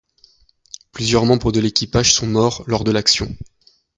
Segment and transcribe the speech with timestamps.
[0.93, 3.37] Plusieurs membres de l'équipage sont morts lors de l'action.